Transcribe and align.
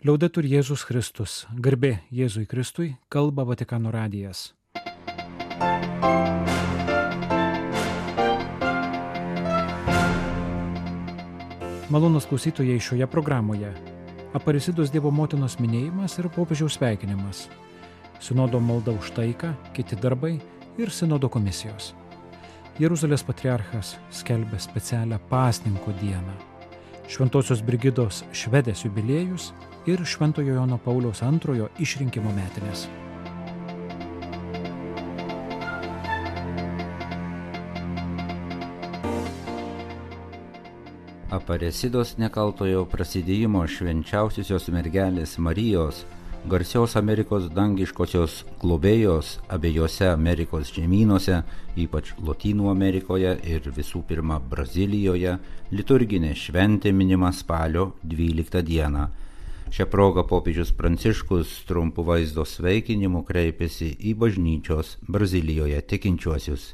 Liaudetur 0.00 0.46
Jėzus 0.48 0.80
Kristus, 0.88 1.32
garbė 1.60 1.98
Jėzui 2.08 2.46
Kristui, 2.48 2.94
kalba 3.12 3.44
Vatikano 3.44 3.90
radijas. 3.92 4.54
Malonus 11.92 12.24
klausytojai 12.30 12.80
šioje 12.80 13.04
programoje. 13.12 13.74
Aparisidos 14.32 14.88
Dievo 14.88 15.12
motinos 15.12 15.58
minėjimas 15.60 16.16
ir 16.16 16.30
popiežiaus 16.32 16.78
sveikinimas. 16.80 17.50
Sinodo 18.24 18.56
malda 18.56 18.96
už 18.96 19.12
taiką, 19.12 19.52
kiti 19.76 20.00
darbai 20.00 20.38
ir 20.80 20.88
sinodo 20.88 21.28
komisijos. 21.28 21.92
Jeruzalės 22.80 23.20
patriarchas 23.20 23.98
skelbia 24.08 24.64
specialią 24.64 25.20
pasninko 25.28 25.92
dieną. 26.00 26.38
Šventosios 27.04 27.60
Brigidos 27.60 28.24
švedės 28.32 28.86
jubiliejus 28.86 29.50
ir 29.86 30.04
Šventojo 30.04 30.54
Jono 30.54 30.78
Pauliaus 30.78 31.22
antrojo 31.22 31.68
išrinkimo 31.78 32.32
metinės. 32.36 32.88
Aparesidos 41.30 42.16
nekaltojo 42.18 42.82
prasidėjimo 42.90 43.62
švenčiausiosios 43.70 44.66
mergelės 44.74 45.36
Marijos, 45.38 46.02
garsios 46.50 46.96
Amerikos 46.98 47.46
dangiškosios 47.54 48.40
globėjos 48.60 49.36
abiejose 49.48 50.08
Amerikos 50.10 50.74
žemynuose, 50.74 51.40
ypač 51.78 52.12
Lotynų 52.18 52.68
Amerikoje 52.74 53.36
ir 53.46 53.70
visų 53.78 54.02
pirma 54.10 54.40
Brazilijoje, 54.42 55.38
liturginė 55.70 56.34
šventė 56.34 56.92
minima 56.92 57.30
spalio 57.32 57.92
12 58.02 58.66
dieną. 58.66 59.08
Šią 59.70 59.86
progą 59.86 60.24
popiežius 60.26 60.72
Pranciškus 60.74 61.50
trumpu 61.68 62.02
vaizdo 62.02 62.42
sveikinimu 62.42 63.20
kreipėsi 63.22 63.92
į 64.02 64.16
bažnyčios 64.18 64.96
Brazilijoje 65.06 65.78
tikinčiuosius. 65.92 66.64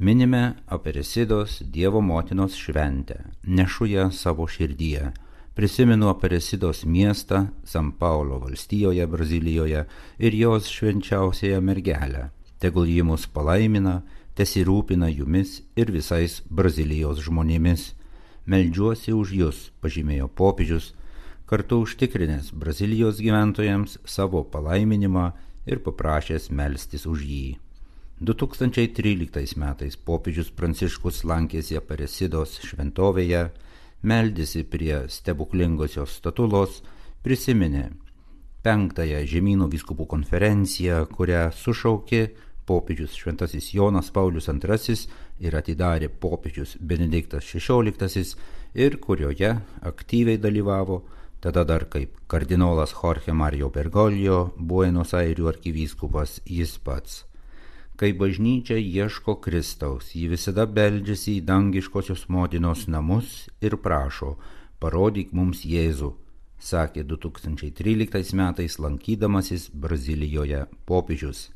Minime 0.00 0.54
Aperesidos 0.72 1.58
Dievo 1.74 2.00
motinos 2.00 2.56
šventę, 2.56 3.18
nešu 3.44 3.90
ją 3.92 4.06
savo 4.10 4.46
širdyje. 4.48 5.10
Prisimenu 5.54 6.08
Aperesidos 6.08 6.86
miestą 6.86 7.46
San 7.64 7.92
Paulo 7.92 8.38
valstijoje 8.40 9.06
Brazilijoje 9.06 9.84
ir 10.18 10.34
jos 10.34 10.70
švenčiausiąją 10.72 11.60
mergelę. 11.60 12.30
Tegul 12.58 12.88
ji 12.88 13.02
mus 13.02 13.26
palaimina, 13.26 14.00
tesirūpina 14.34 15.12
jumis 15.12 15.60
ir 15.76 15.92
visais 15.92 16.40
Brazilijos 16.48 17.20
žmonėmis. 17.20 17.92
Meldžiuosi 18.48 19.12
už 19.12 19.36
jūs, 19.42 19.58
pažymėjo 19.84 20.30
popiežius, 20.32 20.94
kartu 21.48 21.80
užtikrinęs 21.80 22.50
Brazilijos 22.52 23.22
gyventojams 23.24 23.98
savo 24.04 24.42
palaiminimą 24.44 25.30
ir 25.66 25.80
paprašęs 25.80 26.50
melstis 26.52 27.06
už 27.08 27.24
jį. 27.24 27.56
2013 28.20 29.56
metais 29.56 29.96
popiežius 29.96 30.50
Pranciškus 30.52 31.22
lankėsi 31.24 31.78
Aparesidos 31.80 32.58
šventovėje, 32.68 33.46
meldėsi 34.04 34.66
prie 34.68 35.06
stebuklingosios 35.08 36.18
statulos, 36.20 36.82
prisiminė 37.24 37.86
penktąją 38.66 39.24
žemynų 39.32 39.72
viskupų 39.72 40.04
konferenciją, 40.04 41.06
kurią 41.08 41.48
sušaukė 41.56 42.24
popiežius 42.68 43.16
Šventasis 43.16 43.72
Jonas 43.72 44.12
Paulius 44.12 44.52
II 44.52 44.96
ir 45.40 45.56
atidarė 45.56 46.12
popiežius 46.12 46.76
Benediktas 46.76 47.48
XVI 47.48 48.34
ir 48.74 48.98
kurioje 49.00 49.54
aktyviai 49.80 50.36
dalyvavo 50.36 51.06
tada 51.40 51.64
dar 51.64 51.84
kaip 51.88 52.16
kardinolas 52.26 52.92
Jorge 52.92 53.32
Mario 53.32 53.70
Bergoglio, 53.70 54.52
Buenos 54.56 55.14
Airių 55.14 55.48
arkivyskupas 55.52 56.40
jis 56.44 56.78
pats. 56.78 57.24
Kai 57.98 58.12
bažnyčia 58.14 58.78
ieško 58.78 59.40
Kristaus, 59.42 60.14
ji 60.14 60.28
visada 60.30 60.66
beldžiasi 60.66 61.40
į 61.40 61.44
dangiškosios 61.46 62.28
motinos 62.30 62.86
namus 62.86 63.48
ir 63.60 63.74
prašo, 63.82 64.36
parodyk 64.78 65.32
mums 65.34 65.64
Jėzų, 65.66 66.12
sakė 66.62 67.02
2013 67.02 68.34
metais 68.38 68.78
lankydamasis 68.78 69.70
Brazilijoje 69.74 70.66
popiežius. 70.86 71.48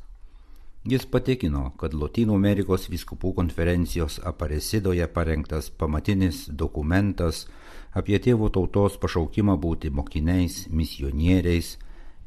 Jis 0.83 1.05
patikino, 1.07 1.69
kad 1.79 1.93
Latino 1.95 2.35
Amerikos 2.35 2.89
viskupų 2.91 3.31
konferencijos 3.37 4.19
Aparesidoje 4.19 5.07
parengtas 5.07 5.69
pamatinis 5.71 6.49
dokumentas 6.51 7.45
apie 7.93 8.19
tėvo 8.19 8.49
tautos 8.53 8.97
pašaukimą 9.01 9.55
būti 9.61 9.91
mokiniais, 9.93 10.67
misionieriais, 10.69 11.77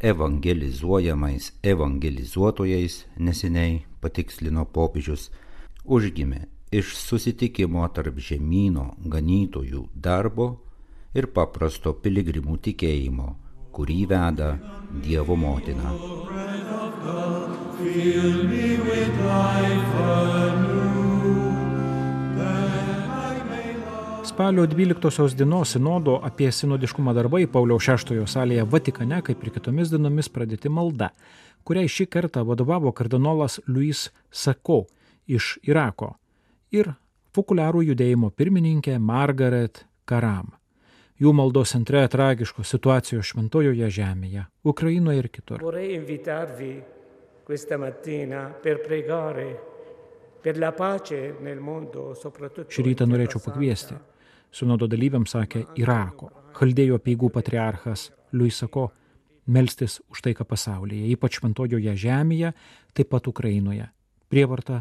evangelizuojamais 0.00 1.52
evangelizuotojais 1.62 2.98
neseniai 3.18 3.80
patikslino 4.00 4.66
popiežius, 4.76 5.30
užgimė 5.84 6.44
iš 6.74 6.94
susitikimo 6.98 7.86
tarp 7.96 8.20
žemynų 8.28 8.86
ganytojų 9.14 9.86
darbo 9.94 10.48
ir 11.16 11.30
paprasto 11.38 11.94
piligrimų 12.04 12.58
tikėjimo, 12.68 13.28
kurį 13.72 14.00
veda 14.12 14.52
Dievo 15.02 15.36
motina. 15.36 15.96
Fill 17.76 18.44
me 18.48 18.78
with 18.78 19.18
life 19.20 19.92
anew. 20.02 20.65
Spalio 24.26 24.66
12 24.66 25.36
dienos 25.36 25.70
sinodo 25.72 26.20
apie 26.24 26.52
sinodiškumą 26.52 27.12
darbai 27.14 27.46
Pauliaus 27.46 27.86
VI 27.86 28.24
salėje 28.26 28.64
Vatikane, 28.66 29.20
kaip 29.22 29.44
ir 29.44 29.52
kitomis 29.54 29.92
dienomis 29.92 30.26
pradėti 30.34 30.66
malda, 30.66 31.12
kuriai 31.62 31.86
šį 31.86 32.06
kartą 32.10 32.42
vadovavo 32.48 32.90
kardinolas 32.90 33.60
Luis 33.68 34.08
Sako 34.30 34.80
iš 35.30 35.60
Irako 35.62 36.08
ir 36.74 36.90
populiarų 37.38 37.84
judėjimo 37.92 38.32
pirmininkė 38.34 38.96
Margaret 38.98 39.84
Karam. 40.04 40.50
Jų 41.22 41.30
maldos 41.32 41.76
centre 41.76 42.02
tragiškos 42.10 42.74
situacijos 42.74 43.30
šventojoje 43.30 43.92
žemėje, 44.00 44.48
Ukrainoje 44.66 45.22
ir 45.22 45.30
kitur. 45.30 45.62
Šį 52.74 52.86
rytą 52.90 53.06
norėčiau 53.06 53.46
pakviesti 53.46 54.02
Sinodo 54.56 54.86
dalyviams 54.88 55.34
sakė 55.34 55.66
Irako, 55.76 56.30
chaldėjo 56.56 56.96
peigų 57.04 57.28
patriarchas 57.34 58.06
Luisako, 58.32 58.86
melstis 59.52 59.98
už 60.08 60.22
taiką 60.24 60.46
pasaulyje, 60.48 61.10
ypač 61.12 61.36
šventojoje 61.36 61.92
žemėje, 62.00 62.54
taip 62.96 63.10
pat 63.12 63.28
Ukrainoje. 63.28 63.90
Prievarta 64.32 64.80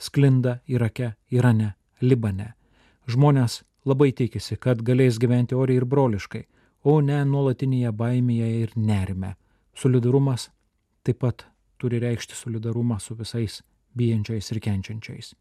sklinda 0.00 0.60
Irake, 0.72 1.12
Irane, 1.36 1.74
Libane. 2.00 2.54
Žmonės 3.12 3.60
labai 3.84 4.08
tikisi, 4.16 4.56
kad 4.56 4.80
galės 4.80 5.20
gyventi 5.20 5.58
oriai 5.58 5.82
ir 5.82 5.84
broliškai, 5.84 6.46
o 6.88 6.96
ne 7.04 7.20
nuolatinėje 7.28 7.92
baimėje 7.92 8.48
ir 8.62 8.72
nerime. 8.76 9.34
Solidarumas 9.76 10.48
taip 11.04 11.20
pat 11.20 11.44
turi 11.76 12.00
reikšti 12.00 12.40
solidarumą 12.40 12.96
su 13.00 13.14
visais 13.20 13.60
bijančiais 13.96 14.48
ir 14.54 14.64
kenčiančiais. 14.64 15.34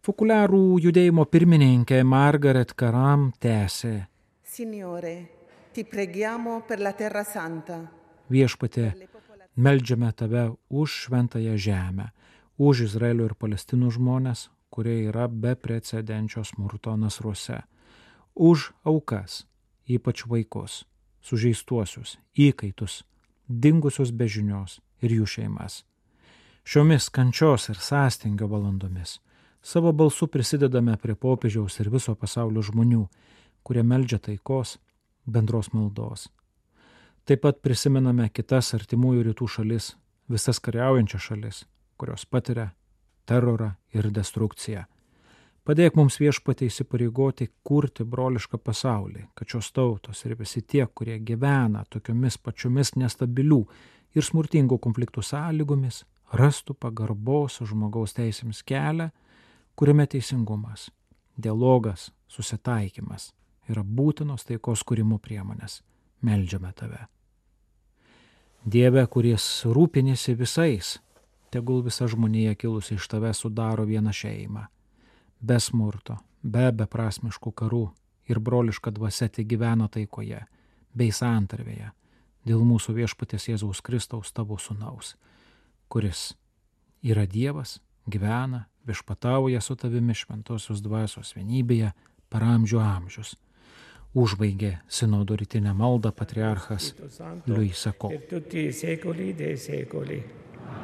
Populiarų 0.00 0.78
judėjimo 0.80 1.26
pirmininkė 1.28 1.98
Margaret 2.08 2.70
Karam 2.72 3.26
tęsė. 3.36 4.06
Signore, 4.48 5.12
ti 5.76 5.84
preghiamo 5.84 6.54
per 6.64 6.80
la 6.80 6.94
terra 6.96 7.20
santa. 7.28 7.76
Viešpatė, 8.32 8.86
meldžiame 9.60 10.08
tave 10.16 10.46
už 10.72 10.96
šventąją 11.04 11.58
žemę, 11.60 12.08
už 12.56 12.86
Izraelio 12.86 13.28
ir 13.28 13.36
Palestinų 13.36 13.92
žmonės, 13.98 14.48
kurie 14.72 14.96
yra 15.12 15.28
be 15.28 15.52
precedenčio 15.52 16.48
smurto 16.48 16.96
nasruose, 16.96 17.60
už 18.32 18.70
aukas, 18.88 19.42
ypač 19.84 20.24
vaikus, 20.24 20.86
sužeistuosius, 21.20 22.16
įkaitus, 22.32 23.02
dingusius 23.44 24.16
bežinios 24.16 24.80
ir 25.04 25.20
jų 25.20 25.28
šeimas. 25.28 25.82
Šiomis 26.64 27.12
kančios 27.12 27.68
ir 27.68 27.76
sąstingio 27.76 28.48
valandomis 28.48 29.20
Savo 29.62 29.92
balsu 29.92 30.26
prisidedame 30.26 30.96
prie 30.96 31.14
popiežiaus 31.14 31.80
ir 31.82 31.90
viso 31.92 32.14
pasaulio 32.16 32.62
žmonių, 32.64 33.06
kurie 33.62 33.82
meldžia 33.84 34.18
taikos, 34.18 34.78
bendros 35.26 35.72
maldos. 35.74 36.28
Taip 37.28 37.42
pat 37.44 37.60
prisimename 37.60 38.30
kitas 38.32 38.72
artimųjų 38.74 39.26
rytų 39.28 39.48
šalis, 39.56 39.92
visas 40.32 40.60
kariaujančias 40.64 41.26
šalis, 41.28 41.64
kurios 42.00 42.24
patiria 42.24 42.70
terorą 43.28 43.74
ir 43.92 44.08
destrukciją. 44.10 44.86
Padėk 45.60 45.94
mums 45.94 46.16
viešpatai 46.18 46.70
įsipareigoti 46.70 47.50
kurti 47.62 48.06
brolišką 48.08 48.58
pasaulį, 48.64 49.26
kad 49.36 49.52
šios 49.52 49.68
tautos 49.76 50.24
ir 50.24 50.38
visi 50.40 50.64
tie, 50.64 50.86
kurie 50.88 51.18
gyvena 51.20 51.84
tokiomis 51.92 52.40
pačiomis 52.40 52.94
nestabilių 52.96 53.60
ir 54.16 54.24
smurtingų 54.24 54.80
konfliktų 54.80 55.22
sąlygomis, 55.22 56.06
rastų 56.32 56.74
pagarbos 56.80 57.60
žmogaus 57.60 58.16
teisėms 58.16 58.64
kelią 58.64 59.10
kuriame 59.80 60.06
teisingumas, 60.06 60.90
dialogas, 61.40 62.10
susitaikymas 62.28 63.30
yra 63.72 63.80
būtinos 63.80 64.44
taikos 64.44 64.82
kūrimo 64.84 65.16
priemonės. 65.18 65.80
meldžiame 66.20 66.72
tave. 66.76 67.06
Dieve, 68.64 69.06
kuris 69.06 69.64
rūpinėsi 69.64 70.34
visais, 70.36 70.98
tegul 71.50 71.80
visa 71.82 72.04
žmonija 72.04 72.54
kilusi 72.54 72.94
iš 72.94 73.08
tave 73.08 73.32
sudaro 73.34 73.86
vieną 73.88 74.12
šeimą. 74.12 74.66
Be 75.40 75.56
smurto, 75.60 76.18
be 76.42 76.68
beprasmiškų 76.72 77.52
karų 77.52 77.86
ir 78.28 78.38
broliška 78.38 78.90
dvasia 78.90 79.28
tik 79.28 79.48
gyvena 79.48 79.88
taikoje, 79.88 80.44
bei 80.92 81.08
santarvėje, 81.08 81.88
dėl 82.44 82.68
mūsų 82.68 82.98
viešpatės 83.00 83.48
Jėzaus 83.48 83.80
Kristaus 83.80 84.32
tavo 84.32 84.58
sunaus, 84.58 85.16
kuris 85.88 86.34
yra 87.00 87.24
Dievas, 87.24 87.80
gyvena, 88.04 88.66
viešpatauja 88.86 89.60
su 89.60 89.76
tavimi 89.76 90.14
šventosios 90.14 90.82
dvasios 90.82 91.34
vienybėje 91.36 91.92
per 92.30 92.44
amžių 92.46 92.80
amžius. 92.82 93.36
Užbaigė 94.14 94.80
sinodo 94.90 95.36
rytinę 95.38 95.74
maldą 95.74 96.10
patriarchas 96.10 96.94
Liuisako. 97.46 98.10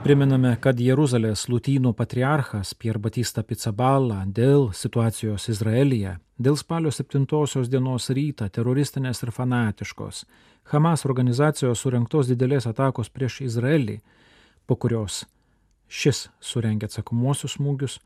Priminame, 0.02 0.52
kad 0.62 0.78
Jeruzalės 0.82 1.46
lūtynų 1.50 1.93
patriarchas 1.98 2.75
Pier 2.75 2.98
Batista 3.02 3.43
Pizzaballa 3.43 4.20
dėl 4.26 4.70
situacijos 4.75 5.49
Izraelyje, 5.50 6.19
dėl 6.38 6.58
spalio 6.58 6.90
7 6.94 7.26
dienos 7.70 8.10
rytą 8.10 8.49
teroristinės 8.50 9.22
ir 9.22 9.34
fanatiškos 9.34 10.25
Hamas 10.66 11.04
organizacijos 11.06 11.78
surinktos 11.78 12.26
didelės 12.26 12.64
atakos 12.66 13.10
prieš 13.14 13.40
Izraelį, 13.44 14.00
po 14.66 14.75
kurios 14.75 15.20
šis 15.88 16.27
surengė 16.41 16.88
atsakomuosius 16.88 17.56
smūgius, 17.59 18.00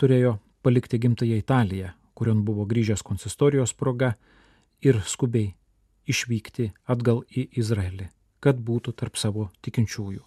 turėjo 0.00 0.38
palikti 0.62 0.98
gimtąją 0.98 1.38
Italiją, 1.40 1.92
kurion 2.14 2.44
buvo 2.44 2.66
grįžęs 2.68 3.04
konsistorijos 3.04 3.72
proga 3.74 4.14
ir 4.82 5.00
skubiai 5.06 5.54
išvykti 6.08 6.70
atgal 6.88 7.22
į 7.30 7.46
Izraelį, 7.60 8.08
kad 8.40 8.60
būtų 8.60 8.96
tarp 8.96 9.16
savo 9.20 9.48
tikinčiųjų. 9.64 10.22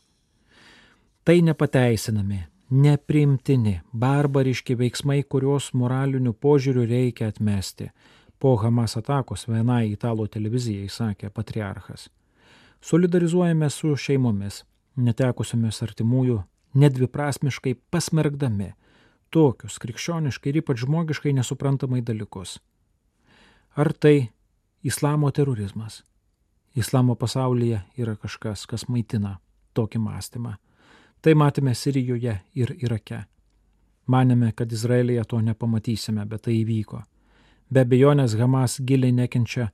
Tai 1.24 1.38
nepateisinami, 1.48 2.42
nepriimtini, 2.84 3.78
barbariški 3.94 4.76
veiksmai, 4.80 5.22
kuriuos 5.24 5.72
moraliniu 5.78 6.34
požiūriu 6.34 6.84
reikia 6.90 7.30
atmesti. 7.32 7.90
Po 8.40 8.58
Hamas 8.60 8.98
atakos 9.00 9.48
vienai 9.48 9.94
italų 9.94 10.28
televizijai 10.28 10.90
sakė 10.92 11.30
patriarchas. 11.32 12.10
Solidarizuojame 12.84 13.70
su 13.72 13.94
šeimomis, 13.96 14.64
netekusiomis 15.00 15.80
artimųjų, 15.86 16.42
nedviprasmiškai 16.74 17.76
pasmergdami 17.92 18.74
tokius 19.34 19.80
krikščioniškai 19.82 20.52
ir 20.52 20.62
ypač 20.62 20.84
žmogiškai 20.86 21.34
nesuprantamai 21.40 22.02
dalykus. 22.06 22.60
Ar 23.76 23.94
tai 23.94 24.30
islamo 24.86 25.32
terorizmas? 25.32 26.04
Islamo 26.76 27.16
pasaulyje 27.16 27.82
yra 27.98 28.16
kažkas, 28.18 28.66
kas 28.70 28.88
maitina 28.90 29.38
tokį 29.78 30.02
mąstymą. 30.02 30.56
Tai 31.22 31.34
matėme 31.40 31.74
Sirijoje 31.78 32.36
ir 32.58 32.74
Irake. 32.84 33.24
Manėme, 34.10 34.52
kad 34.52 34.72
Izraelyje 34.72 35.24
to 35.30 35.40
nepamatysime, 35.42 36.26
bet 36.28 36.44
tai 36.48 36.58
įvyko. 36.60 37.00
Be 37.72 37.86
abejonės 37.86 38.36
Hamas 38.38 38.80
giliai 38.84 39.14
nekenčia 39.16 39.70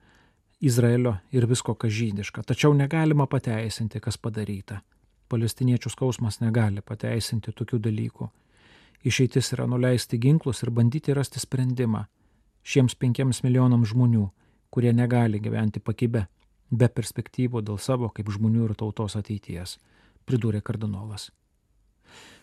Izraelio 0.61 1.15
ir 1.31 1.47
visko, 1.49 1.73
kas 1.75 1.91
žydiška, 1.95 2.43
tačiau 2.43 2.75
negalima 2.75 3.25
pateisinti, 3.27 3.99
kas 3.99 4.19
padaryta. 4.19 4.81
Palestiniečių 5.29 5.91
skausmas 5.93 6.39
negali 6.41 6.81
pateisinti 6.81 7.53
tokių 7.53 7.79
dalykų. 7.85 8.29
Išeitis 9.05 9.53
yra 9.55 9.67
nuleisti 9.69 10.17
ginklus 10.19 10.63
ir 10.63 10.71
bandyti 10.75 11.13
rasti 11.13 11.39
sprendimą 11.39 12.05
šiems 12.63 12.95
penkiems 12.99 13.43
milijonams 13.45 13.93
žmonių, 13.93 14.25
kurie 14.69 14.91
negali 14.93 15.39
gyventi 15.39 15.79
pakibe, 15.79 16.25
be 16.69 16.89
perspektyvų 16.89 17.63
dėl 17.65 17.79
savo 17.81 18.09
kaip 18.13 18.29
žmonių 18.29 18.67
ir 18.67 18.75
tautos 18.77 19.15
ateities, 19.17 19.77
pridūrė 20.27 20.61
kardinolas. 20.61 21.29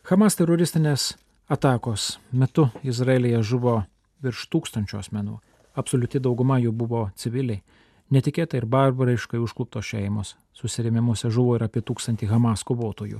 Hamas 0.07 0.39
teroristinės 0.39 1.15
atakos 1.49 2.17
metu 2.33 2.69
Izraelyje 2.83 3.43
žuvo 3.43 3.81
virš 4.23 4.47
tūkstančio 4.51 5.01
asmenų. 5.03 5.39
Absoliuti 5.77 6.23
dauguma 6.23 6.59
jų 6.63 6.73
buvo 6.73 7.09
civiliai. 7.19 7.63
Netikėtai 8.11 8.61
ir 8.61 8.67
barbariškai 8.71 9.41
užklupto 9.43 9.83
šeimos. 9.83 10.37
Susirėmimuose 10.55 11.31
žuvo 11.33 11.57
ir 11.57 11.65
apie 11.67 11.83
tūkstantį 11.83 12.29
Hamas 12.31 12.63
kovotojų, 12.67 13.19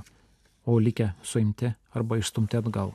o 0.65 0.77
likę 0.79 1.11
suimti 1.23 1.73
arba 1.93 2.19
išstumti 2.21 2.57
atgal. 2.59 2.93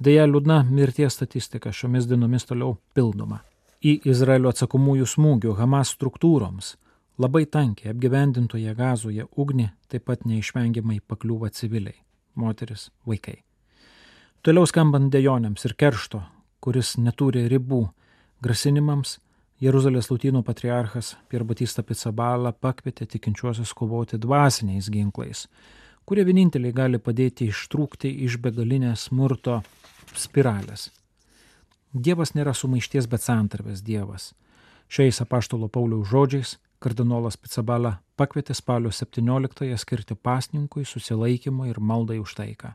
Deja, 0.00 0.24
liūdna 0.26 0.62
mirties 0.70 1.18
statistika 1.18 1.72
šiomis 1.72 2.08
dienomis 2.08 2.48
toliau 2.48 2.78
pildoma. 2.94 3.42
Į 3.84 4.00
Izraelio 4.08 4.50
atsakomųjų 4.50 5.06
smūgių 5.12 5.56
Hamas 5.58 5.92
struktūroms 5.94 6.76
labai 7.20 7.44
tankiai 7.44 7.92
apgyvendintoje 7.92 8.72
gazoje 8.78 9.28
ugnį 9.36 9.68
taip 9.92 10.08
pat 10.08 10.24
neišvengiamai 10.24 11.02
pakliūva 11.06 11.52
civiliai 11.52 12.00
moteris, 12.34 12.90
vaikai. 13.06 13.42
Toliau 14.42 14.66
skambant 14.66 15.12
dejonėms 15.12 15.66
ir 15.68 15.74
keršto, 15.78 16.22
kuris 16.62 16.96
neturi 16.98 17.44
ribų, 17.50 17.84
grasinimams, 18.42 19.18
Jeruzalės 19.62 20.08
lūtynų 20.10 20.40
patriarchas 20.42 21.12
Pier 21.30 21.44
Batista 21.46 21.84
Pizzabala 21.86 22.50
pakvietė 22.50 23.06
tikinčiuosius 23.12 23.70
kovoti 23.78 24.18
dvasiniais 24.18 24.88
ginklais, 24.90 25.44
kurie 26.02 26.24
vieninteliai 26.26 26.74
gali 26.74 26.98
padėti 26.98 27.46
ištrūkti 27.52 28.10
iš 28.26 28.40
begalinės 28.42 29.06
smurto 29.06 29.60
spiralės. 30.18 30.88
Dievas 31.94 32.34
nėra 32.34 32.56
sumaišties, 32.58 33.06
bet 33.06 33.22
santarvės 33.22 33.84
Dievas. 33.86 34.32
Šiais 34.90 35.22
apaštalo 35.22 35.70
Pauliaus 35.70 36.10
žodžiais 36.10 36.56
kardinolas 36.82 37.38
Pizzabala 37.38 38.00
pakvietė 38.18 38.58
spalio 38.58 38.90
17-ąją 38.90 39.78
skirti 39.78 40.18
pasninkui, 40.18 40.82
susilaikymui 40.82 41.70
ir 41.70 41.78
maldai 41.78 42.18
už 42.18 42.34
taiką. 42.34 42.74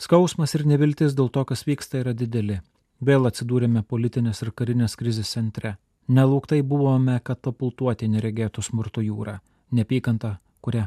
Skausmas 0.00 0.56
ir 0.56 0.64
neviltis 0.64 1.12
dėl 1.12 1.28
to, 1.28 1.44
kas 1.44 1.68
vyksta, 1.68 2.00
yra 2.00 2.16
dideli. 2.16 2.62
Vėl 3.02 3.26
atsidūrėme 3.26 3.82
politinės 3.82 4.44
ir 4.44 4.52
karinės 4.54 4.94
krizės 4.98 5.32
centre. 5.34 5.76
Nelauktai 6.08 6.60
buvome 6.62 7.18
katapultuoti 7.24 8.06
neregėtų 8.08 8.62
smurto 8.62 9.02
jūrą. 9.02 9.40
Nepykanta, 9.74 10.36
kurią 10.62 10.86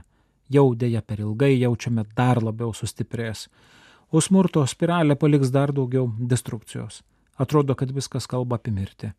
jau 0.49 0.65
dėja 0.75 1.01
per 1.01 1.19
ilgai 1.19 1.53
jaučiame 1.57 2.05
dar 2.15 2.39
labiau 2.43 2.71
sustiprės. 2.73 3.49
O 4.11 4.21
smurto 4.21 4.63
spiralė 4.67 5.17
paliks 5.19 5.51
dar 5.51 5.73
daugiau 5.73 6.07
destrukcijos. 6.19 7.01
Atrodo, 7.35 7.75
kad 7.75 7.91
viskas 7.91 8.27
kalba 8.31 8.59
apie 8.59 8.71
mirtį. 8.71 9.11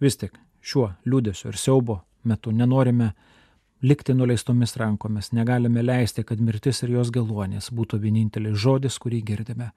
Vis 0.00 0.18
tik 0.20 0.36
šiuo 0.60 0.90
liūdėsiu 1.08 1.48
ir 1.52 1.56
siaubo 1.56 2.02
metu 2.28 2.52
nenorime 2.52 3.12
likti 3.82 4.14
nuleistomis 4.14 4.76
rankomis, 4.76 5.32
negalime 5.32 5.82
leisti, 5.82 6.24
kad 6.24 6.40
mirtis 6.40 6.82
ir 6.82 6.92
jos 6.98 7.10
galonės 7.14 7.70
būtų 7.72 7.98
vienintelis 8.02 8.60
žodis, 8.60 8.98
kurį 8.98 9.22
girdime. 9.26 9.72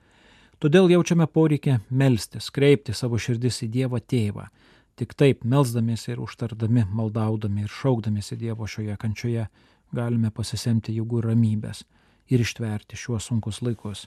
Todėl 0.64 0.88
jaučiame 0.94 1.28
poreikį 1.28 1.80
melstis, 1.90 2.48
kreipti 2.54 2.94
savo 2.96 3.20
širdis 3.20 3.60
į 3.66 3.70
Dievą 3.74 4.00
tėvą. 4.00 4.48
Tik 4.96 5.12
taip, 5.20 5.44
melzdamiesi 5.44 6.14
ir 6.14 6.22
užtardami, 6.24 6.86
maldaudami 6.88 7.66
ir 7.66 7.72
šaukdamiesi 7.72 8.38
Dievo 8.40 8.68
šioje 8.68 8.96
kančioje, 9.02 9.50
galime 9.92 10.32
pasisemti 10.32 10.96
jėgų 10.96 11.26
ramybės 11.28 11.84
ir 12.32 12.42
ištverti 12.42 12.96
šiuos 12.96 13.28
sunkus 13.28 13.60
laikus. 13.66 14.06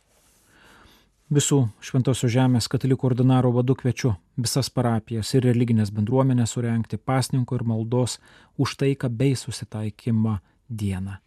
Visų 1.28 1.58
Šventosios 1.84 2.32
Žemės 2.32 2.70
katalikų 2.72 3.10
ordinaro 3.10 3.52
vadu 3.52 3.74
kviečiu 3.76 4.14
visas 4.40 4.72
parapijas 4.72 5.34
ir 5.36 5.44
religinės 5.44 5.92
bendruomenės 5.92 6.56
surenkti 6.56 6.96
pasninkų 6.96 7.60
ir 7.60 7.68
maldos 7.68 8.16
už 8.56 8.78
taiką 8.80 9.12
bei 9.12 9.36
susitaikymą 9.36 10.38
dieną. 10.72 11.18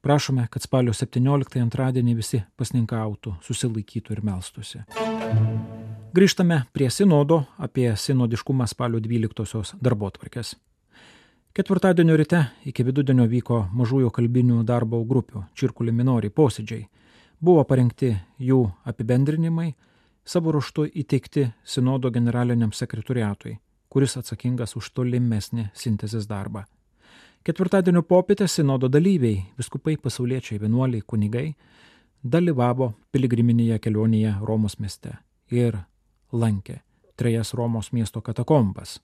Prašome, 0.00 0.46
kad 0.50 0.62
spalio 0.62 0.92
17 0.94 1.58
antradienį 1.62 2.14
visi 2.18 2.42
pasninkautų, 2.56 3.34
susilaikytų 3.42 4.14
ir 4.14 4.22
melstusi. 4.24 4.84
Grįžtame 6.14 6.62
prie 6.72 6.90
sinodo 6.90 7.42
apie 7.58 7.90
sinodiškumą 7.96 8.66
spalio 8.70 9.00
12 9.04 9.76
darbo 9.82 10.10
tvarkės. 10.10 10.54
Ketvirtadienio 11.52 12.14
ryte 12.16 12.44
iki 12.70 12.84
vidudienio 12.86 13.26
vyko 13.26 13.64
mažųjų 13.74 14.12
kalbinių 14.14 14.62
darbo 14.64 15.02
grupių, 15.04 15.42
čirkulį 15.58 15.92
minori 15.92 16.30
posėdžiai 16.30 16.86
Buvo 17.38 17.62
parengti 17.62 18.16
jų 18.42 18.64
apibendrinimai, 18.90 19.68
savo 20.26 20.50
ruoštų 20.56 20.88
įteikti 21.04 21.44
Sinodo 21.62 22.10
generaliniam 22.10 22.72
sekretoriatui, 22.74 23.52
kuris 23.86 24.18
atsakingas 24.18 24.74
už 24.80 24.90
tolimesnį 24.90 25.68
sintezės 25.70 26.26
darbą. 26.26 26.64
Ketvirtadienio 27.44 28.02
popietę 28.02 28.48
Sinodo 28.48 28.88
dalyviai, 28.88 29.44
viskupai 29.58 29.96
pasauliečiai, 29.96 30.60
vienuoliai, 30.60 31.02
kunigai, 31.06 31.54
dalyvavo 32.22 32.92
piligriminėje 33.12 33.78
kelionėje 33.78 34.34
Romos 34.42 34.78
mieste 34.82 35.14
ir 35.50 35.78
lankė 36.32 36.80
trejas 37.18 37.54
Romos 37.54 37.92
miesto 37.92 38.20
katakombas, 38.22 38.98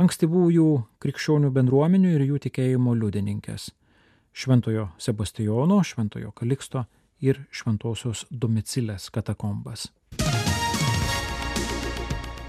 ankstyvųjų 0.00 0.68
krikščionių 1.02 1.52
bendruomenių 1.52 2.14
ir 2.16 2.24
jų 2.30 2.40
tikėjimo 2.48 2.96
liudininkės- 2.96 3.70
Šventojo 4.38 4.88
Sebastijono, 4.98 5.82
Šventojo 5.84 6.32
Kaliksto 6.32 6.86
ir 7.20 7.46
Šventosios 7.50 8.26
Domicilės 8.30 9.10
katakombas. 9.10 9.88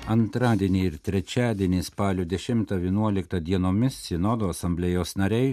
Antradienį 0.09 0.79
ir 0.87 0.95
trečiadienį 1.05 1.83
spalio 1.85 2.23
10-11 2.25 3.41
dienomis 3.45 3.97
Sinodo 4.07 4.47
asamblėjos 4.49 5.11
nariai 5.21 5.51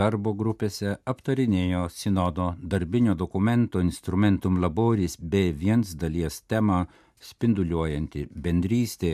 darbo 0.00 0.30
grupėse 0.42 0.92
aptarinėjo 1.12 1.80
Sinodo 1.90 2.52
darbinio 2.74 3.16
dokumento 3.18 3.82
Instrumentum 3.82 4.60
Laboris 4.62 5.18
B1 5.18 5.82
dalies 5.98 6.38
temą 6.46 6.84
spinduliuojanti 7.30 8.28
bendrystė 8.44 9.12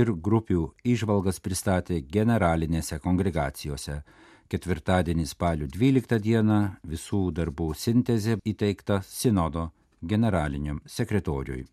ir 0.00 0.10
grupių 0.28 0.64
išvalgas 0.96 1.38
pristatė 1.38 2.00
generalinėse 2.16 2.98
kongregacijose. 3.06 4.00
Ketvirtadienį 4.50 5.28
spalio 5.30 5.70
12 5.78 6.18
dieną 6.26 6.58
visų 6.82 7.22
darbų 7.38 7.70
sintezė 7.86 8.40
įteikta 8.42 8.98
Sinodo 9.06 9.68
generaliniam 10.02 10.82
sekretoriui. 10.98 11.68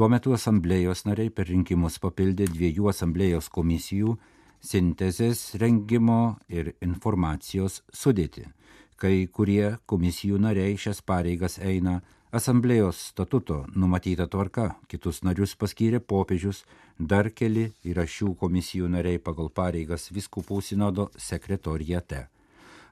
Tuo 0.00 0.06
metu 0.08 0.32
asamblėjos 0.32 1.02
nariai 1.04 1.28
per 1.28 1.44
rinkimus 1.50 1.98
papildė 2.00 2.46
dviejų 2.48 2.86
asamblėjos 2.88 3.50
komisijų 3.52 4.14
sintezės 4.64 5.42
rengimo 5.60 6.38
ir 6.48 6.70
informacijos 6.80 7.82
sudėti. 7.92 8.46
Kai 8.96 9.26
kurie 9.28 9.74
komisijų 9.92 10.40
nariai 10.40 10.78
šias 10.80 11.02
pareigas 11.04 11.58
eina 11.60 11.98
asamblėjos 12.32 13.02
statuto 13.10 13.58
numatyta 13.76 14.24
tvarka, 14.24 14.70
kitus 14.88 15.20
narius 15.20 15.52
paskyrė 15.60 16.00
popiežius, 16.00 16.64
dar 16.96 17.28
keli 17.28 17.66
yra 17.84 18.08
šių 18.08 18.32
komisijų 18.40 18.88
nariai 18.96 19.20
pagal 19.20 19.52
pareigas 19.52 20.08
viskupų 20.16 20.62
sinodo 20.64 21.10
sekretorijate. 21.28 22.22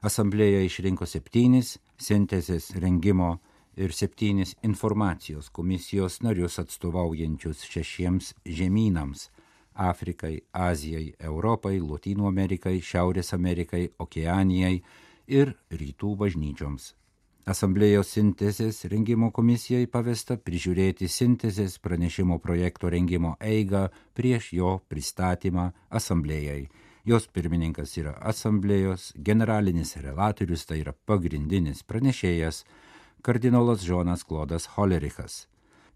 Asamblėja 0.05 0.61
išrinko 0.61 1.09
septynis 1.09 1.79
sintezės 1.97 2.69
rengimo 2.77 3.39
ir 3.79 3.93
septynis 3.95 4.55
informacijos 4.63 5.49
komisijos 5.49 6.19
narius 6.21 6.59
atstovaujančius 6.59 7.63
šešiems 7.63 8.33
žemynams- 8.45 9.29
Afrikai, 9.91 10.41
Azijai, 10.51 11.13
Europai, 11.19 11.79
Lotynų 11.79 12.27
Amerikai, 12.27 12.81
Šiaurės 12.81 13.33
Amerikai, 13.33 13.89
Okeanijai 13.97 14.81
ir 15.27 15.55
Rytų 15.71 16.15
bažnyčioms. 16.17 16.93
Asamblėjos 17.49 18.11
sintezės 18.13 18.83
rengimo 18.91 19.31
komisijai 19.31 19.87
pavesta 19.87 20.35
prižiūrėti 20.37 21.07
sintezės 21.09 21.79
pranešimo 21.79 22.37
projekto 22.43 22.89
rengimo 22.93 23.37
eigą 23.39 23.87
prieš 24.13 24.51
jo 24.53 24.75
pristatymą 24.89 25.71
asamblėjai. 25.89 26.67
Jos 27.05 27.25
pirmininkas 27.33 27.95
yra 27.97 28.11
asamblėjos 28.21 29.13
generalinis 29.15 29.95
relatorius, 29.97 30.67
tai 30.69 30.81
yra 30.83 30.93
pagrindinis 30.93 31.81
pranešėjas 31.87 32.65
kardinolas 33.21 33.83
Džonas 33.85 34.23
Klodas 34.23 34.65
Holerichas. 34.75 35.47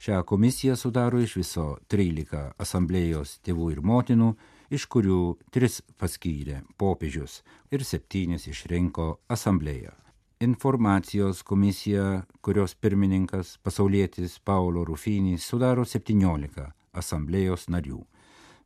Šią 0.04 0.24
komisiją 0.28 0.76
sudaro 0.76 1.20
iš 1.24 1.38
viso 1.40 1.66
13 1.88 2.52
asamblėjos 2.60 3.38
tėvų 3.46 3.70
ir 3.72 3.82
motinų, 3.82 4.34
iš 4.74 4.88
kurių 4.92 5.20
3 5.56 5.82
paskyrė 6.02 6.62
popiežius 6.78 7.42
ir 7.72 7.86
7 7.88 8.36
išrinko 8.52 9.08
asamblėją. 9.32 9.94
Informacijos 10.44 11.44
komisija, 11.48 12.26
kurios 12.42 12.76
pirmininkas 12.76 13.58
pasaulietis 13.64 14.40
Paulo 14.44 14.84
Rufinys 14.84 15.46
sudaro 15.48 15.86
17 15.88 16.66
asamblėjos 16.92 17.70
narių. 17.72 18.02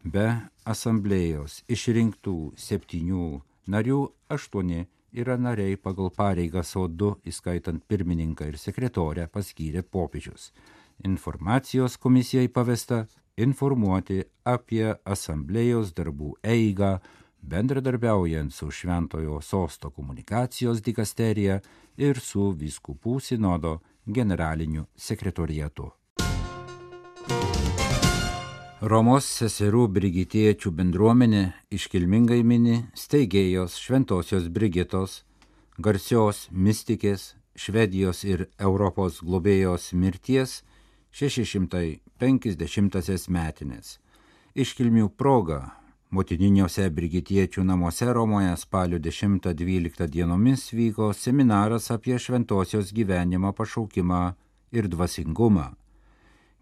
Be 0.03 0.27
asamblėjos 0.65 1.61
išrinktų 1.69 2.37
septynių 2.57 3.27
narių 3.69 3.99
aštuoni 4.33 4.87
yra 5.13 5.37
nariai 5.37 5.77
pagal 5.77 6.11
pareigas, 6.11 6.75
o 6.75 6.87
du, 6.87 7.15
įskaitant 7.25 7.83
pirmininką 7.87 8.47
ir 8.49 8.57
sekretorę, 8.57 9.27
paskyrė 9.31 9.83
popiežius. 9.83 10.51
Informacijos 11.05 11.97
komisijai 11.97 12.49
pavesta 12.49 13.05
informuoti 13.37 14.23
apie 14.43 14.95
asamblėjos 15.05 15.93
darbų 15.97 16.33
eigą, 16.43 16.97
bendradarbiaujant 17.41 18.53
su 18.53 18.71
Šventojo 18.71 19.41
sosto 19.41 19.91
komunikacijos 19.91 20.81
dikasterija 20.81 21.61
ir 21.97 22.19
su 22.19 22.49
viskupų 22.57 23.19
sinodo 23.21 23.77
generaliniu 24.05 24.87
sekretorietu. 24.95 25.91
Romos 28.87 29.25
seserų 29.27 29.89
brigitiečių 29.91 30.71
bendruomenė 30.71 31.51
iškilmingai 31.75 32.39
mini 32.47 32.87
steigėjos 32.95 33.75
Šventojios 33.83 34.47
Brigitos, 34.53 35.25
garsios 35.75 36.47
mystikės, 36.51 37.35
Švedijos 37.57 38.23
ir 38.23 38.47
Europos 38.55 39.19
globėjos 39.19 39.91
mirties 39.91 40.63
650-asias 41.11 43.27
metinės. 43.27 43.99
Iškilmių 44.55 45.09
proga 45.19 45.75
motininiuose 46.15 46.87
brigitiečių 46.87 47.67
namuose 47.67 48.07
Romoje 48.07 48.55
spalio 48.55 49.03
10-12 49.03 50.07
dienomis 50.15 50.71
vyko 50.71 51.11
seminaras 51.11 51.91
apie 51.91 52.15
šventosios 52.15 52.95
gyvenimo 52.95 53.51
pašaukimą 53.51 54.39
ir 54.71 54.87
dvasingumą. 54.87 55.75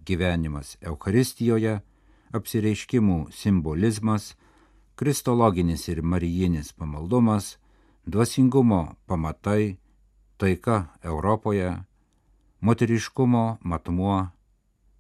Gyvenimas 0.05 0.77
Eucharistijoje– 0.81 1.81
apsireiškimų 2.35 3.31
simbolizmas, 3.31 4.33
kristologinis 4.99 5.87
ir 5.91 6.01
marijinis 6.03 6.71
pamaldumas, 6.73 7.55
dvasingumo 8.05 8.95
pamatai, 9.07 9.77
taika 10.37 10.85
Europoje, 11.03 11.73
moteriškumo 12.61 13.57
matmuo, 13.63 14.27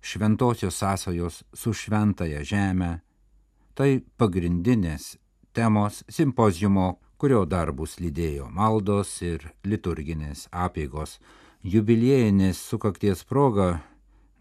šventosios 0.01 0.77
sąsajos 0.81 1.43
su 1.53 1.73
šventaja 1.73 2.43
žemė- 2.43 2.99
tai 3.77 4.03
pagrindinės 4.17 5.17
temos 5.53 6.03
simpozijumo, 6.09 6.99
kurio 7.17 7.45
darbus 7.45 7.97
lydėjo 7.99 8.49
maldos 8.51 9.21
ir 9.21 9.53
liturginės 9.63 10.47
apėgos. 10.51 11.19
Jubiliejinės 11.63 12.59
sukakties 12.69 13.23
proga 13.23 13.81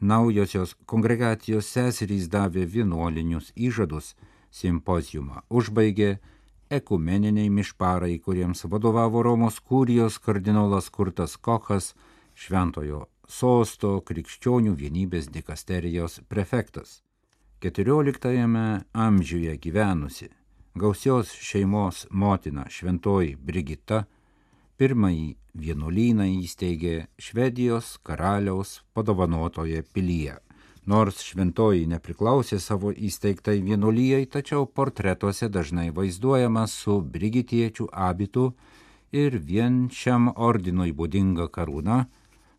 naujosios 0.04 0.74
kongregacijos 0.90 1.70
seserys 1.72 2.28
davė 2.28 2.66
vienuolinius 2.74 3.50
įžadus, 3.56 4.12
simpozijumą 4.52 5.42
užbaigė 5.48 6.10
ekumeniniai 6.78 7.50
mišparai, 7.50 8.18
kuriems 8.26 8.66
vadovavo 8.70 9.24
Romos 9.24 9.58
kūrijos 9.60 10.20
kardinolas 10.20 10.90
Kurtas 10.90 11.36
Kochas, 11.36 11.94
šventojo 12.34 13.06
sosto 13.28 13.96
krikščionių 14.04 14.76
vienybės 14.78 15.30
dikasterijos 15.32 16.20
prefektas. 16.28 17.00
XIV 17.64 18.84
amžiuje 18.92 19.56
gyvenusi 19.56 20.28
gausios 20.74 21.32
šeimos 21.32 22.06
motina 22.10 22.66
šventoji 22.68 23.36
Brigita 23.36 24.04
pirmąjį 24.78 25.36
vienuolyną 25.54 26.26
įsteigė 26.40 26.94
Švedijos 27.18 27.94
karaliaus 28.02 28.80
padovanotoje 28.94 29.84
pilyje. 29.94 30.34
Nors 30.90 31.22
šventoji 31.24 31.86
nepriklausė 31.88 32.58
savo 32.60 32.90
įsteigtai 32.92 33.60
vienuolyjai, 33.64 34.26
tačiau 34.26 34.66
portretuose 34.66 35.48
dažnai 35.48 35.88
vaizduojama 35.96 36.66
su 36.68 36.98
brigitiečių 37.14 37.88
abitu 38.08 38.50
ir 39.12 39.38
vien 39.38 39.86
šiam 39.88 40.28
ordinui 40.34 40.92
būdinga 40.92 41.48
karūna 41.54 42.04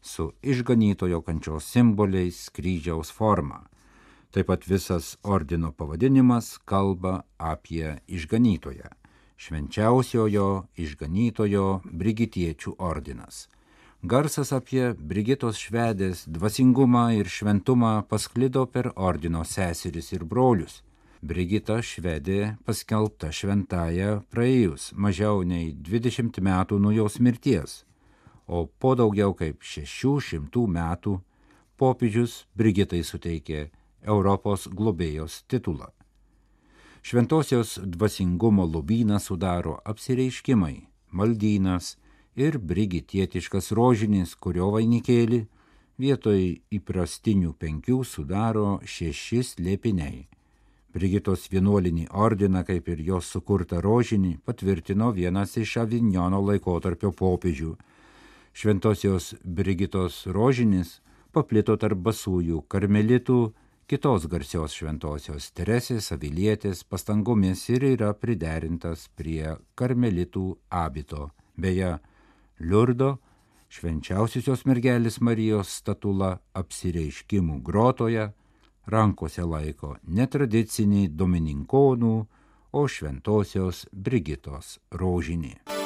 su 0.02 0.32
išganytojo 0.42 1.22
kančios 1.22 1.70
simboliais 1.70 2.46
kryžiaus 2.56 3.12
forma. 3.12 3.66
Taip 4.32 4.50
pat 4.50 4.66
visas 4.68 5.16
ordino 5.24 5.72
pavadinimas 5.72 6.56
kalba 6.66 7.22
apie 7.38 8.00
išganytoją 8.08 8.96
švenčiausiojo 9.38 10.66
išganytojo 10.80 11.82
Brigitiečių 11.86 12.76
ordinas. 12.80 13.46
Garsas 14.06 14.52
apie 14.54 14.94
Brigitos 14.94 15.58
švedės 15.58 16.26
dvasingumą 16.30 17.08
ir 17.18 17.30
šventumą 17.32 18.04
pasklido 18.10 18.66
per 18.70 18.92
ordino 18.96 19.42
seseris 19.44 20.12
ir 20.14 20.26
brolius. 20.30 20.84
Brigita 21.26 21.80
švedė 21.82 22.56
paskelbta 22.68 23.32
šventąją 23.34 24.20
praėjus 24.30 24.92
mažiau 24.94 25.42
nei 25.42 25.72
20 25.74 26.38
metų 26.38 26.78
nuo 26.78 26.94
jos 26.94 27.18
mirties, 27.18 27.82
o 28.46 28.68
po 28.68 28.94
daugiau 29.00 29.34
kaip 29.34 29.66
600 29.66 30.68
metų 30.78 31.18
popiežius 31.82 32.44
Brigitai 32.54 33.02
suteikė 33.02 33.70
Europos 34.06 34.70
globėjos 34.70 35.42
titulą. 35.50 35.90
Šventosios 37.06 37.80
dvasingumo 37.84 38.66
lobyną 38.66 39.20
sudaro 39.20 39.78
apsireiškimai, 39.86 40.78
maldynas 41.12 41.98
ir 42.36 42.56
brigitietiškas 42.58 43.68
rožinis, 43.78 44.32
kurio 44.34 44.72
vainikėlį 44.74 45.38
vietoj 46.02 46.40
įprastinių 46.78 47.52
penkių 47.62 48.00
sudaro 48.12 48.80
šeši 48.94 49.44
slėpiniai. 49.52 50.24
Brigitos 50.98 51.44
vienuolinį 51.54 52.08
ordiną, 52.10 52.64
kaip 52.66 52.90
ir 52.90 53.04
jos 53.12 53.30
sukurtą 53.36 53.84
rožinį, 53.86 54.40
patvirtino 54.42 55.12
vienas 55.14 55.54
iš 55.62 55.76
Avinjono 55.84 56.40
laikotarpio 56.42 57.12
popiežių. 57.14 57.76
Šventosios 58.50 59.36
Brigitos 59.44 60.24
rožinis 60.26 60.98
paplito 61.38 61.78
tarp 61.78 62.02
basųjų 62.10 62.64
karmelitų 62.66 63.40
kitos 63.86 64.26
garsios 64.26 64.74
šventosios 64.74 65.52
Teresės 65.54 66.10
Avilietės 66.16 66.82
pastangomis 66.90 67.68
ir 67.70 67.86
yra 67.92 68.14
priderintas 68.18 69.06
prie 69.14 69.56
karmelitų 69.78 70.56
abito. 70.74 71.30
Beje, 71.54 71.92
Liurdo 72.60 73.18
švenčiausiosios 73.70 74.66
mergelės 74.66 75.20
Marijos 75.22 75.76
statula 75.82 76.40
apsireiškimų 76.58 77.62
grotoje 77.62 78.32
rankose 78.90 79.46
laiko 79.46 79.96
netradicinį 80.08 81.08
domininkonų, 81.14 82.16
o 82.76 82.88
šventosios 82.92 83.86
Brigitos 83.94 84.80
rožinį. 84.92 85.85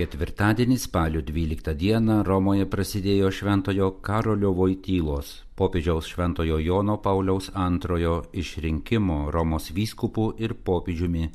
Ketvirtadienį 0.00 0.78
spalio 0.80 1.20
12 1.20 1.74
dieną 1.76 2.14
Romoje 2.24 2.64
prasidėjo 2.72 3.28
Šventojo 3.36 3.88
Karolio 4.00 4.54
Vojtylos, 4.56 5.32
popiežiaus 5.60 6.06
Šventojo 6.08 6.56
Jono 6.64 6.94
Pauliaus 7.04 7.50
antrojo 7.52 8.14
išrinkimo 8.32 9.18
Romos 9.34 9.66
vyskupų 9.76 10.24
ir 10.40 10.54
popiežiumi 10.64 11.26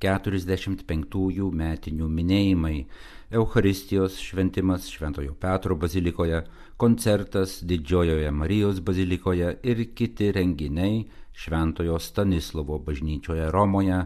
45 0.00 1.50
metinių 1.60 2.08
minėjimai, 2.14 2.78
Eucharistijos 3.36 4.16
šventimas 4.24 4.88
Šventojo 4.88 5.36
Petro 5.36 5.76
bazilikoje, 5.76 6.40
koncertas 6.80 7.58
Didžiojoje 7.68 8.32
Marijos 8.32 8.80
bazilikoje 8.80 9.58
ir 9.60 9.84
kiti 9.92 10.32
renginiai 10.32 11.04
Šventojo 11.36 12.00
Stanislovo 12.00 12.80
bažnyčioje 12.80 13.50
Romoje 13.52 14.00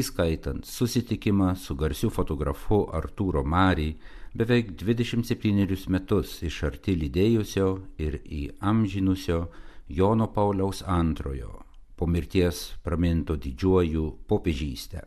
įskaitant 0.00 0.66
susitikimą 0.66 1.52
su 1.56 1.76
garsiu 1.78 2.10
fotografu 2.10 2.80
Artūro 2.98 3.44
Marį, 3.46 3.92
beveik 4.34 4.72
27 4.80 5.86
metus 5.94 6.40
iš 6.42 6.62
arti 6.68 6.96
lydėjusio 6.98 7.68
ir 8.02 8.18
įamžinusio 8.24 9.44
Jono 9.88 10.26
Pauliaus 10.34 10.82
antrojo, 10.86 11.62
po 11.96 12.06
mirties 12.06 12.74
praminto 12.82 13.36
didžiuoju 13.36 14.18
popiežystę. 14.26 15.02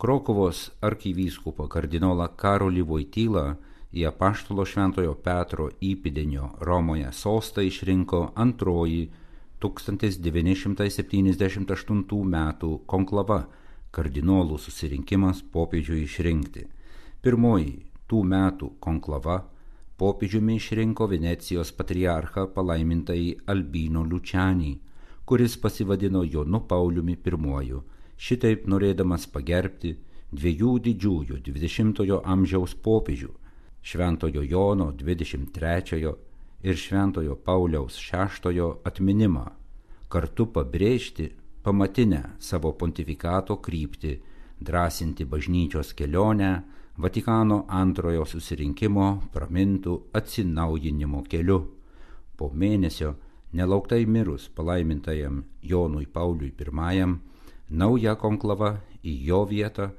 Krokovos 0.00 0.70
arkivyskupo 0.84 1.68
kardinolą 1.72 2.28
Karolį 2.36 2.82
Vojtylą 2.88 3.46
į 3.96 4.04
apaštalo 4.10 4.64
Šventojo 4.68 5.14
Petro 5.24 5.70
įpidenio 5.80 6.50
Romoje 6.60 7.12
sostą 7.12 7.60
išrinko 7.64 8.32
antroji 8.36 9.10
1978 9.60 12.04
m. 12.22 12.52
konklava 12.86 13.46
kardinolų 13.96 14.58
susirinkimas 14.60 15.42
popiežiui 15.52 16.02
išrinkti. 16.04 16.66
Pirmoji 17.24 17.76
tų 18.10 18.22
metų 18.32 18.72
konklava 18.86 19.38
popiežiumi 20.00 20.58
išrinko 20.60 21.08
Venecijos 21.08 21.72
patriarchą 21.78 22.46
palaimintąjį 22.56 23.30
Albino 23.52 24.04
Lučianį, 24.04 24.72
kuris 25.24 25.56
pasivadino 25.62 26.22
Jonu 26.24 26.60
Pauliumi 26.68 27.16
I, 27.16 27.80
šitaip 28.16 28.66
norėdamas 28.68 29.26
pagerbti 29.26 29.96
dviejų 30.32 30.78
didžiųjų 30.86 31.40
20-ojo 31.48 32.20
amžiaus 32.24 32.74
popiežių- 32.74 33.32
Šventojo 33.88 34.42
Jono 34.42 34.92
23-ojo 34.92 36.16
ir 36.62 36.76
Šventojo 36.76 37.36
Pauliaus 37.36 37.98
VI 37.98 38.60
atminimą, 38.84 39.46
kartu 40.08 40.46
pabrėžti 40.46 41.30
pamatinę 41.66 42.22
savo 42.38 42.70
pontifikato 42.78 43.56
kryptį, 43.58 44.20
drąsinti 44.62 45.26
bažnyčios 45.26 45.90
kelionę 45.98 46.62
Vatikano 46.96 47.66
antrojo 47.68 48.24
susirinkimo 48.24 49.28
pramintų 49.34 50.08
atsinaujinimo 50.16 51.22
keliu. 51.28 51.68
Po 52.38 52.48
mėnesio 52.54 53.14
nelauktai 53.52 54.06
mirus 54.06 54.48
palaimintajam 54.48 55.44
Jonui 55.62 56.06
Pauliui 56.06 56.54
I, 56.56 56.60
nauja 57.68 58.14
konklava 58.14 58.80
į 59.04 59.26
jo 59.26 59.44
vietą 59.44 59.90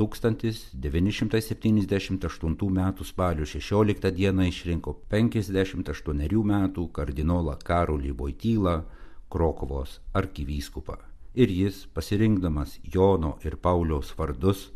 1978 0.00 2.66
m. 2.66 2.94
spalio 3.04 3.46
16 3.46 4.10
d. 4.10 4.48
išrinko 4.48 4.96
58 5.10 6.44
metų 6.54 6.88
kardinolą 6.88 7.58
Karolį 7.62 8.12
Vojtylą 8.16 8.82
Krokovos 9.28 10.00
arkivyskupą 10.14 11.09
ir 11.34 11.50
jis, 11.50 11.86
pasirinkdamas 11.94 12.78
Jono 12.94 13.36
ir 13.44 13.56
Pauliaus 13.56 14.12
vardus, 14.18 14.70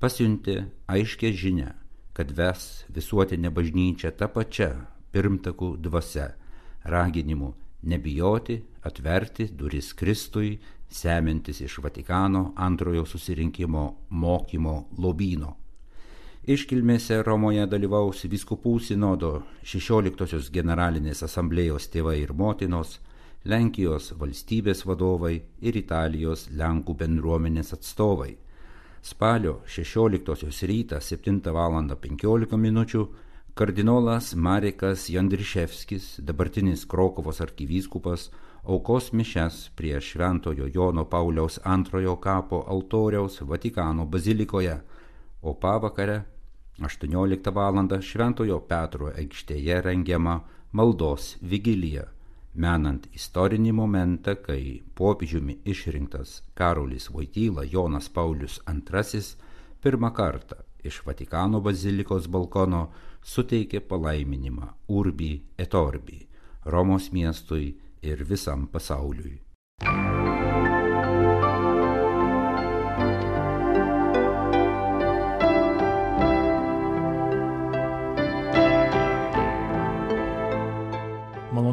pasiuntė 0.00 0.64
aiškę 0.88 1.32
žinę, 1.32 1.74
kad 2.14 2.32
ves 2.32 2.84
visuotinę 2.94 3.50
bažnyčią 3.54 4.12
tą 4.18 4.28
pačią 4.32 4.70
pirmtakų 5.12 5.76
dvasia, 5.82 6.32
raginimu 6.84 7.54
nebijoti 7.82 8.62
atverti 8.82 9.48
duris 9.52 9.92
Kristui, 9.92 10.58
semintis 10.88 11.60
iš 11.60 11.78
Vatikano 11.84 12.52
antrojo 12.56 13.04
susirinkimo 13.06 13.84
mokymo 14.10 14.76
lobyno. 14.98 15.56
Iškilmėse 16.48 17.18
Romoje 17.26 17.66
dalyvaus 17.68 18.22
viskupų 18.24 18.78
sinodo 18.80 19.42
16 19.68 20.48
generalinės 20.54 21.20
asamblėjos 21.26 21.90
tėvai 21.92 22.22
ir 22.22 22.32
motinos, 22.32 22.94
Lenkijos 23.46 24.10
valstybės 24.18 24.82
vadovai 24.82 25.36
ir 25.62 25.76
Italijos 25.78 26.48
Lenkų 26.50 26.96
bendruomenės 26.98 27.70
atstovai. 27.76 28.32
Spalio 29.00 29.60
16 29.64 30.66
rytą 30.66 30.98
7 31.00 31.38
val. 31.54 31.78
15 32.02 32.56
min. 32.58 32.84
kardinolas 33.54 34.34
Marekas 34.34 35.08
Jandriševskis, 35.10 36.18
dabartinis 36.20 36.84
Krokovos 36.84 37.40
arkivyskupas, 37.40 38.30
aukos 38.64 39.12
mišes 39.12 39.70
prie 39.76 40.00
Šventojo 40.00 40.66
Jono 40.74 41.04
Pauliaus 41.04 41.60
antrojo 41.64 42.16
kapo 42.16 42.64
altoriaus 42.66 43.40
Vatikano 43.40 44.06
bazilikoje, 44.06 44.80
o 45.42 45.54
pavakare 45.54 46.22
18 46.80 47.54
val. 47.54 48.02
Šventojo 48.02 48.60
Petro 48.60 49.12
aikštėje 49.14 49.82
rengiama 49.82 50.40
maldos 50.72 51.36
vigilija 51.40 52.17
menant 52.58 53.06
istorinį 53.14 53.72
momentą, 53.78 54.34
kai 54.42 54.82
popiežiumi 54.98 55.60
išrinktas 55.64 56.42
Karolis 56.58 57.08
Vojtyla 57.14 57.64
Jonas 57.70 58.10
Paulius 58.10 58.58
II 58.68 59.22
pirmą 59.82 60.10
kartą 60.14 60.58
iš 60.84 61.02
Vatikano 61.06 61.60
bazilikos 61.62 62.26
balkono 62.26 62.88
suteikė 63.22 63.80
palaiminimą 63.90 64.72
Urbi 65.00 65.32
et 65.58 65.74
Orbi 65.74 66.24
Romos 66.64 67.12
miestui 67.12 67.76
ir 68.02 68.24
visam 68.24 68.66
pasauliui. 68.66 69.38